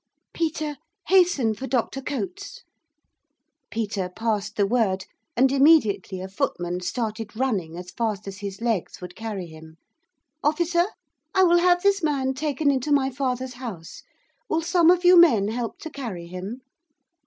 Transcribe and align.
'Peter, 0.33 0.77
hasten 1.09 1.53
for 1.53 1.67
Dr 1.67 2.01
Cotes.' 2.01 2.63
Peter 3.69 4.09
passed 4.09 4.55
the 4.55 4.65
word, 4.65 5.05
and 5.37 5.51
immediately 5.51 6.21
a 6.21 6.27
footman 6.27 6.79
started 6.79 7.35
running 7.35 7.77
as 7.77 7.91
fast 7.91 8.27
as 8.27 8.39
his 8.39 8.61
legs 8.61 8.99
would 8.99 9.15
carry 9.15 9.45
him. 9.45 9.77
'Officer, 10.43 10.87
I 11.35 11.43
will 11.43 11.59
have 11.59 11.83
this 11.83 12.01
man 12.01 12.33
taken 12.33 12.71
into 12.71 12.91
my 12.91 13.11
father's 13.11 13.53
house. 13.53 14.01
Will 14.49 14.63
some 14.63 14.89
of 14.89 15.05
you 15.05 15.19
men 15.21 15.49
help 15.49 15.77
to 15.81 15.91
carry 15.91 16.25
him? 16.25 16.61